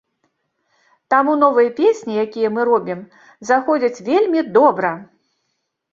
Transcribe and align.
Таму 1.13 1.35
новыя 1.43 1.69
песні, 1.79 2.13
якія 2.25 2.49
мы 2.55 2.61
робім, 2.71 2.99
заходзяць 3.53 4.03
вельмі 4.11 4.41
добра! 4.57 4.91